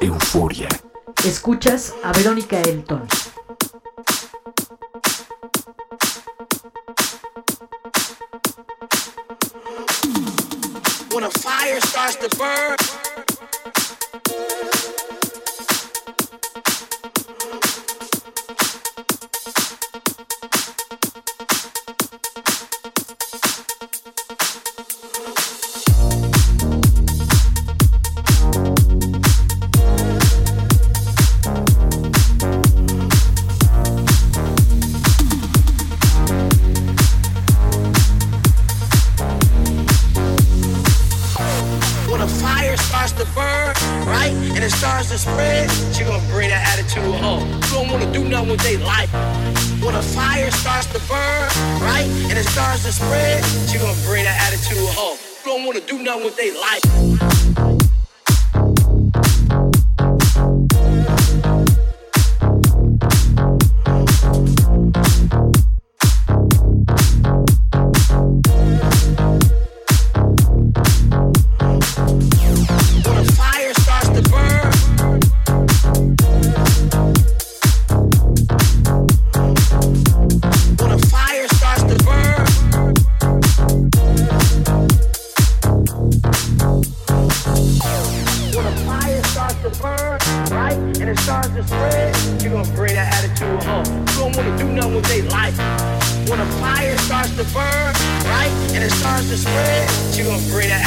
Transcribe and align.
Euforia. 0.00 0.68
Escuchas 1.26 1.92
a 2.02 2.10
Verónica 2.12 2.58
Elton. 2.62 3.06
When 11.12 11.24
a 11.24 11.30
fire 11.30 11.80
starts 11.82 12.16
to 12.16 12.34
burn. 12.38 12.77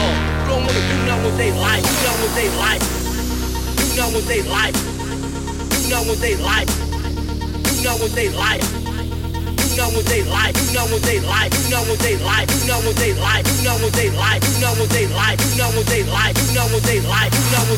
home. 0.00 0.16
You 0.40 0.48
don't 0.48 0.64
wanna 0.64 0.80
do 0.88 0.96
nothing 1.04 1.24
what 1.24 1.36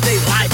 they 0.02 0.14
like. 0.18 0.53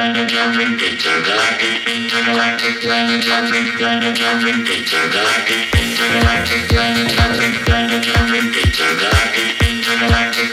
planetary 0.00 0.64
intergalactic 0.64 1.86
intergalactic 1.86 2.80
planetary 2.80 3.70
planetary 3.76 4.52
intergalactic 4.56 5.68
intergalactic 5.76 6.68
planetary 6.72 7.52
planetary 7.68 8.38
intergalactic 8.40 9.60
intergalactic 9.60 10.49